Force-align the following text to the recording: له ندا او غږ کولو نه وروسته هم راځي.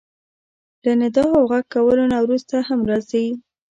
له 0.83 0.91
ندا 1.01 1.23
او 1.37 1.43
غږ 1.51 1.65
کولو 1.73 2.03
نه 2.11 2.17
وروسته 2.23 2.55
هم 2.67 2.79
راځي. 2.89 3.25